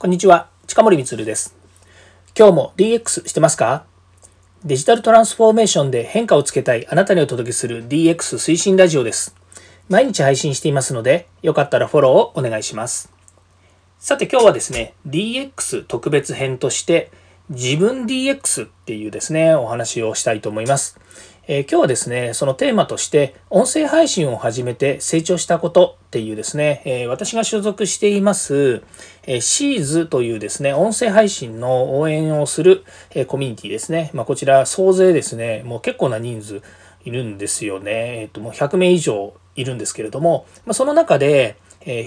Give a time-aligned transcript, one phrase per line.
[0.00, 1.54] こんにちは、近森光です。
[2.34, 3.84] 今日も DX してますか？
[4.64, 9.36] デジタルトランスフォーメーションで変化をつけたいあなたにお届けする DX 推進ラジオです。
[9.90, 13.12] 毎日配信していますので、よかったらフォローをお願いします。
[13.98, 17.10] さて今日はですね、DX 特別編として、
[17.50, 20.98] 自分 DX っていうですね、お話をしたいと思います。
[21.52, 28.84] え、今日はですね、そのテーマとして、音声配信を始めて成長したことっていうですね、え、私が所属しています、
[29.24, 34.12] えー、シーズというですね、音声配信の応援をする、えコミュニティですね。
[34.14, 36.62] まあ、こちら総勢ですね、もう結構な人数
[37.04, 38.20] いるんですよね。
[38.20, 42.06] えっ、と、もう100名以上いるんですけれども、まあ、その中で、え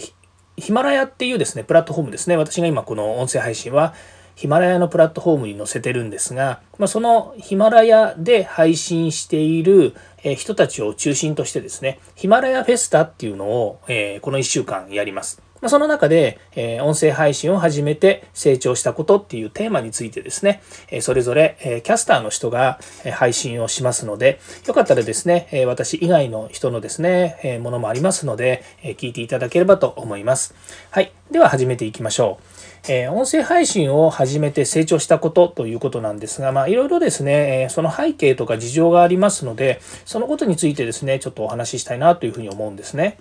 [0.56, 2.38] ヒマラヤっていうですね、プラットフォームですね。
[2.38, 3.94] 私が今この音声配信は、
[4.36, 9.96] ヒマラヤのプラットフォームに載せてるんですが、まあ、そのヒマラヤで配信している
[10.36, 15.42] 人たちを中心としてですね、ヒマラヤフェスタっていうのを、えこの1週間やります。
[15.64, 20.62] まその中で、え音声配信を始めて成長したことっていうテーマについてですね、
[20.92, 22.80] えそれぞれ、えキャスターの人が
[23.14, 30.54] 配信をしますので、よかったらですね、え私以外の人のですね、えものもありますので、え聞いていただければと思います。
[30.92, 31.14] はい。
[31.32, 32.92] では始めていきましょう。
[32.92, 43.18] え音声配信を始めて成長したことということなんですが、まあ、いろいろですね、えその背景とか事情がありますので、そのことについてですね、ちょっとお話ししたいなというふうに思うんですね。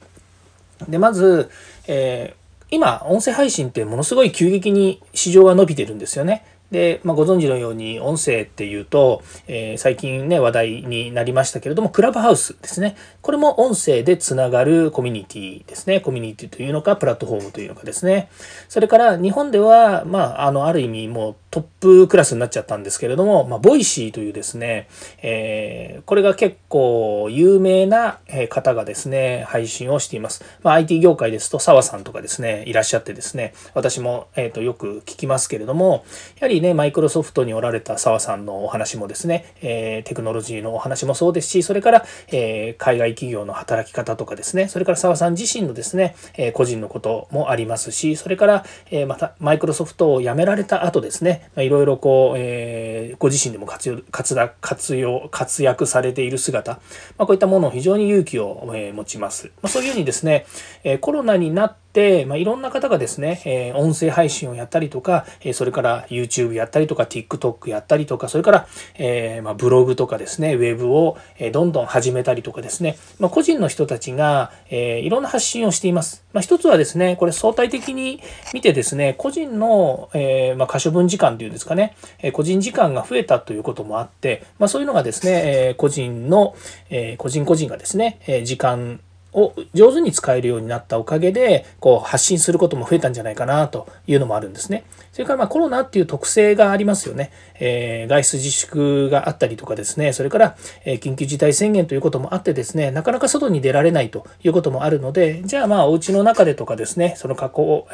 [0.88, 1.50] で、まず、
[1.86, 6.44] えー、今、音声配信ってものすごい急激に市場が伸びてるんですよね。
[6.72, 12.96] で、まあ、ご存知のように音声っていうと、えー、最近ね、話題になりましたけれども、クラブハウスですね。
[13.20, 16.00] これも音声でつながるコミュニティですね。
[16.00, 18.30] コミュニティというのか、プラットフォームというのかですね。
[18.68, 24.88] それから日本では、まあ、あの、ある意味もうトップクラスになっちゃったんですけれども、まあ、 Voicy というですね、
[25.20, 30.42] えー、これが結構有名な方がですね、配信をしています。
[30.62, 36.06] まあ、IT 業界ですと澤さんとかですね、いらっしゃってですね、私も、えー、とよく聞きますけれども、
[36.40, 59.46] やはりね、マイクロソフトにおられた澤さんのお話もですね、えー、テクノロジーのお話もそうですし、それから、え海外企業の働き方とかですね、それから澤さん自身のですね、え個人のこともありますし、それから、えまたマイクロソフトを辞められた後ですね、いろいろこう、えー、ご自身でも活用活活用活躍されている姿、まあ、こういったものを非常に勇気を、えー、持ちます。
[59.62, 60.46] まあ、そういうふうにですね、
[60.84, 61.83] えー、コロナになって、
[62.27, 68.67] まあ、いろんな方がですね、えー、音声配信をやったりとか、えー、それから YouTube やったりとか TikTok やったりとか、それから、
[68.97, 71.19] えー、まあ、ブログとかですね、ウェブを、
[71.53, 76.25] どんどん始めたりとかですね、まあ、個人の人たちが、えいろんな発信をしています。
[76.33, 78.20] まあ、一つはですね、これ相対的に
[78.55, 86.55] 見てですね、個人の、えまあ、可処分時間というんですかね、え個人時間が増えたということもあって、まあ、そういうのがですね、え個人の、
[86.91, 89.01] え個人個人がですね、え時間
[89.32, 94.84] を上手に使えるようになったおかげで、こう発信することも増えたんじゃないかなというのもあるんですね。
[95.12, 97.30] それからまあコロナっていう特性がありますよね。
[97.58, 107.38] えー、外出自粛があったりとかですね、それから、え緊急事態宣言ということもあってですね、なかなか外に出られないということもあるので、じゃあまあお家の中でとかですね、その囲,、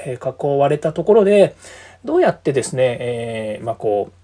[0.07, 1.55] えー、囲われたところで、
[2.05, 4.18] どうやってですね、えー、まあこう、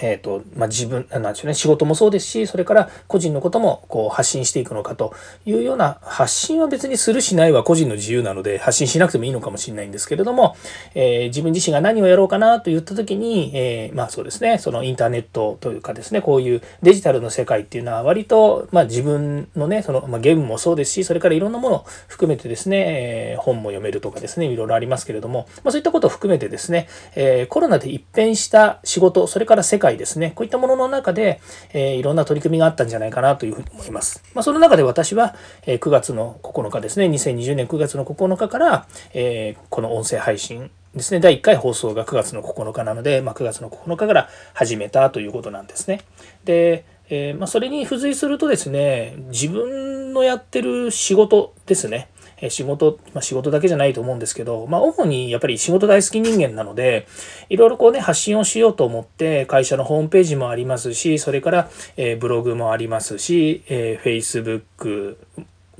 [0.00, 5.14] えっ、ー、と、まあ、自分、なんでしょうね、仕事もそうですし、それから個人のこともこう発信していくのかと
[5.46, 10.56] いうような、発信は別にするしないは個人の自由なので、発信しなくてもいいのかもしれないんですけれども、
[10.94, 31.40] えー、自分自身が何をやろうかなと言った時に、えー、まあそうですね、そのインターネットというかですね、こういうデジタルの世界っていうのは割と、まあ自分のね、その、まあ、ゲームもそうですし、それからいろんなものを含めてですね、えー、本も読めるとかですね、いろいろありますけれども、まあそういったことを含めてですね、えー、コロナで一変した仕事、それから世界界ですね、こういったものの中で、
[31.72, 34.22] えー、いろんな取り組みがあったんじゃないかなというふうに思います。
[34.34, 35.34] まあ、その中で私は、
[35.66, 46.00] え、9月の9日ですね、2020年9月の9日から、えー、この音声配信ですね、第1回放送が9月の9日なので、まあ、9月の9日から始めたということなんですね。
[46.44, 52.08] で、えー、まあ、それに付随するとですね、自分のやってる仕事ですね、
[52.40, 57.06] え仕事、まあ、仕事だけじゃないと思うんですけど、まあ、主にやっぱり仕事大好き人間なので、
[57.48, 65.16] いろいろこうね、発信をしようと思って、会社のホームページもありますし、それから、え、ブログもありますし、え、Facebook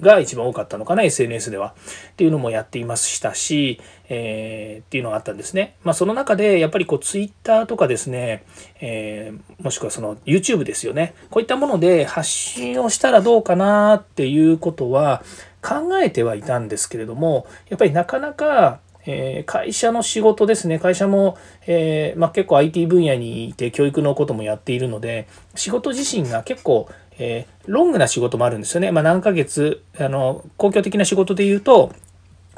[0.01, 1.75] が一番多かったのかな、SNS では。
[2.13, 5.75] っていうのもやっていましたし、えー、っていうのがあったんですね。
[5.85, 8.45] まあその中でやっぱりこう Twitter とかですね、
[8.81, 11.15] えー、もしくはその YouTube ですよね。
[11.31, 15.23] こういったもので発信をしたらどうかなっていうことは、
[15.63, 26.89] 考えてはいたんですけれどもやっぱりなかなかえ会社の仕事ですね会社も、えー、まあ、結構 IT 分野にいて教育のこともやっているので仕事自身が結構、
[27.19, 31.93] えー、ロングな仕事もあるんですよね、まあ、何ヶ月あの公共的な仕事で言うと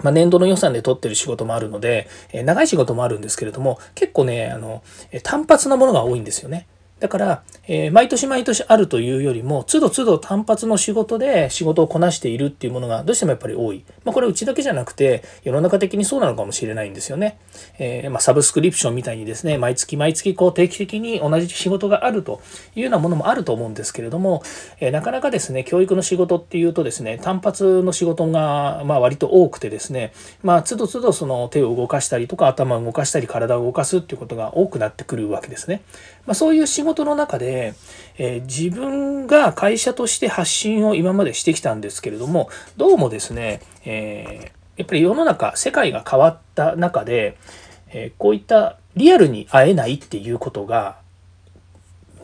[0.03, 4.83] まあ、年度の予算で取ってる仕事もあるので、え長い仕事もあるんですけれども、結構ね、あの、
[5.23, 6.67] 単発なものが多いんですよね。
[7.01, 13.85] だから、えー、毎年毎年あるというよりも、都度都度単発の仕事で仕事をこなしているっていうものがどうしてもやっぱり多い。
[14.05, 17.39] まあ、これうちだけじゃなくて、世の中的にそうなのかもしれないんですよね。
[17.79, 22.43] えー、まあ、サブスクリプションみたいにですね、毎月毎月こう定期的に同じ仕事があると
[22.77, 24.43] いうようなものもあると思うんですけれども、
[24.81, 30.13] えー、なかなかですね、教育の仕事っていうとですね、単発の仕事が、まあ、割と多くてですね、
[30.43, 35.83] まあ、都度都度その手を動かしたりとか頭を動かしたり体を動かすっていうことが多くなってくるわけですね。
[36.27, 37.75] まあ、そういう仕事事の中で、
[38.19, 47.37] えー、自分が会社として発信を今までしてきたんですけれどもどうもですね、えー、やっぱり世の中世界が変わった中で、
[47.89, 50.99] え、こういったリアルに会えないっていうことが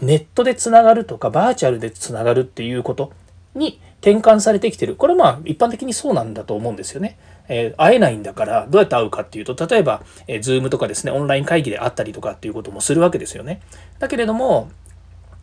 [0.00, 3.12] ネットでつながるとかバーチャルでつながるっていうこと
[3.54, 7.18] に転換されてきてるこれまあ一般的にそうなんだと思うんですよね。
[7.48, 13.60] えー、会えないんだからどうやって会うかっていうと例えば、えー、Zoom とかですねオンライン会議で会ったりとかっていうこともするわけですよね。
[13.98, 14.70] だけれども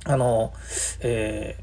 [0.06, 0.54] あの、
[1.02, 1.58] え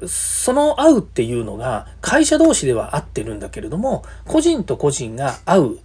[0.00, 5.78] ー、その会うっていうのが会社同士では会ってるんだけれども個人と個人が会う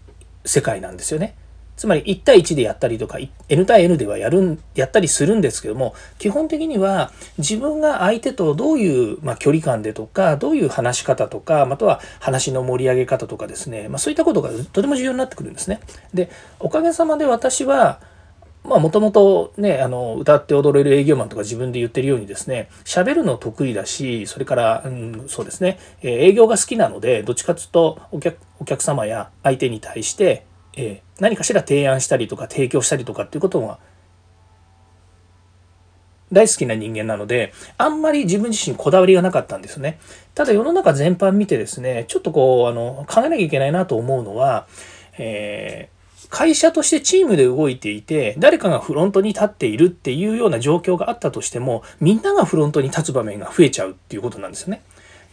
[0.45, 1.35] 世界なんですよね。
[1.75, 3.17] つまり1対1でやったりとか
[3.49, 15.79] N 対 N ではやるんやったりするんですけども基本的には自分が相手とどういう、まあ、距離感でとかどういう話し方とかまたは話の盛り上げ方とかですね、まあ、そういったことがとても重要になってくるんですね。
[16.13, 16.29] で
[16.59, 17.99] おかげさまで私は
[18.63, 33.79] まあもともとね、あの、歌って踊れる営業マンとか自分で言ってるようにですね、喋るの得意だし、それから、うん、そうですね、えー、営業が好きなので、どっちかというとお客、お客様や相手に対して、えー、何かしら提案したりとか提供したりとかっていうことが
[36.33, 39.99] 大好きな人間なので、あんまり自分自身こだわりがなかったんですね。
[40.33, 44.67] ただ世の中全般見てですね、ちょっとこう、あの、考えなきゃいけないなと思うのは、
[45.17, 54.81] えー、会社としてチームで動いていて、誰かがフロントに立っているっていうような状況があったとしても、みんながフロントに立つ場面が増えちゃうっていうことなんですよね。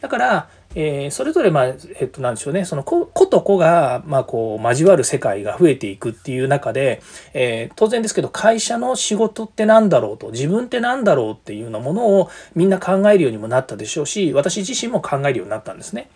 [0.02, 7.02] だから、えー、それぞれ、まあ、えっと、なんでしょうね、その子、子と子が、まあ、こう、交わる世界が増えていくっていう中で、
[7.34, 16.08] えー、当然ですけど、会社の仕事って何だろうと、自分って何だろうっていうようなものをみんな考えるようにもなったでしょうし、私自身も考えるようになったんですね。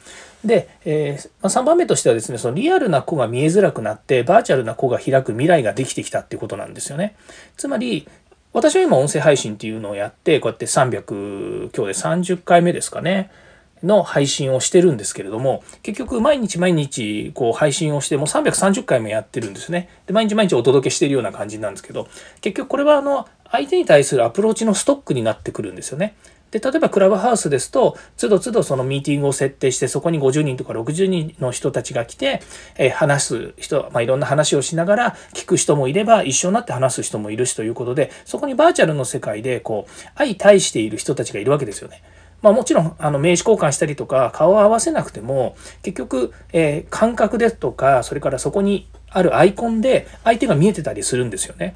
[0.44, 7.16] で、えー、まあ、3番目としてはですね、そのリアルな子が見えづらくなって、バーチャルな子が開く未来ができてきたっていうことなんですよね。
[7.56, 8.06] つまり、
[8.52, 13.32] 私は今音声配信っていうのをやって、こうやって300、今日で30回目ですかね。
[13.84, 19.88] の配信をしてるんですけれども、結局毎日毎日こう配信をしても330回もやってるんですね。
[20.06, 22.08] で、毎日毎日お届けしてるような感じなんですけど、
[22.40, 26.16] 結局これはあの、相手に対するアプローチのストックになってくるんですよね。
[26.54, 32.42] で、例えばクラブハウスですと、つどつどそのミーティングを設定して、そこに50人とか60人の人たちが来て、
[32.78, 42.04] え、話す人、まあ、いろんな話をしながら聞く人もいれば、一緒になって話す人もいるしということで、そこにバーチャルの世界で、こう、相対している人たちがいるわけですよね。
[42.44, 51.74] まあ、もちろんあの名刺交換したりとか顔を合わせなくても結局、えー、感覚ですとかそれからそこにあるアイコンで相手が見えてたりするんですよね。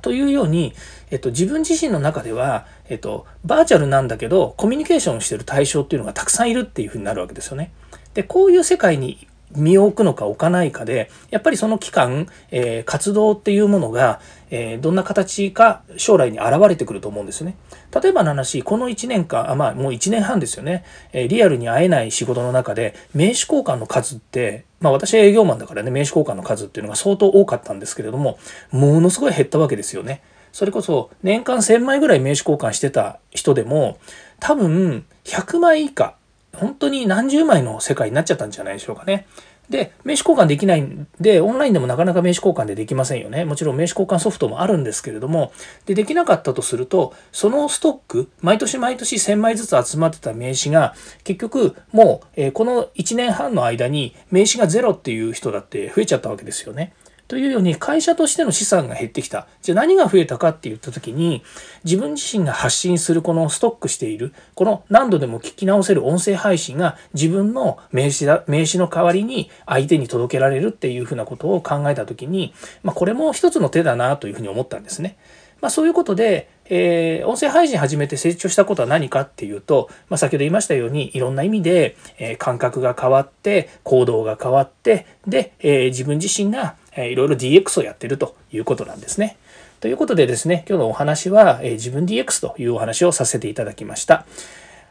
[0.00, 0.72] というように、
[1.10, 7.70] えっと、自分自身の中では、えっと、バーチャルなんだけどコミュニケーションしてる対象っていうのがたくさんいるっていうふうになるわけですよね。
[8.14, 14.20] でこういう世界に身を置くのか置かないかで、やっぱりその期間、えー、活動っていうものが、
[14.50, 17.56] えー、どんな形か将来に現れてくると思うんですよね。
[18.02, 28.38] 例えばの話、この1年間、あまあもう1年半ですよね、えー、リアルに会えない仕事の中で、名刺交換の数って、まあ私は営業マンだからね、名刺交換の数っていうのが相当多かったんですけれども、
[28.70, 30.22] ものすごい減ったわけですよね。
[30.52, 33.98] それこそ年間1000枚ぐらい名刺交換してた人でも、
[34.38, 36.16] 多分100枚以下、
[36.54, 39.26] 本当に何十枚の世界になっちゃったんじゃないでしょうかね。
[39.70, 43.44] で、名刺交換できないんで、オンラインでもなかなか名刺交換でできませんよね。
[43.44, 45.52] もちろん名刺交換ソフトもあるんですけれども、
[45.86, 50.94] で、できなかったとすると、そのストック、毎年毎年1000枚ずつ集まってた名刺が、
[51.24, 56.92] 結局もう、え、この1年半の間に名刺がゼロっていう人だって増えちゃったわけですよね。
[57.26, 59.46] というように会社としての資産が減ってきた。
[59.62, 61.42] じゃあ何が増えたかって言った時に
[61.84, 75.16] 自分自身が発信するこのストックしているこの何度でも聞き直せる音声配信が自分の名刺だ名刺の代わりに相手に届けられるっていうふうなことを考えた時に、まあ、これも一つの手だなというふうに思ったんですね。
[75.60, 89.36] まあ、そういうことで、えー、音声配信始めて成長したことは何かっていうと、まあ、先ほど言いましたようにいろんな意味で、えー、感覚が変わって行動が変わってで、えー、自分自身がえいろいろ DX をやってるということなんですね。
[89.80, 94.26] ということでですね、今日のお話は、え自分 DX というお話をさせていただきました。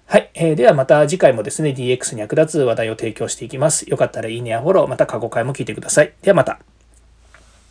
[0.06, 0.56] はい、えー。
[0.56, 3.90] ではまた次回もですね、DX に役立つ話題を提供していきます。
[3.90, 6.14] よかったらいいねやフォロー、また過去回も聞いてください。
[6.22, 6.73] ではまた。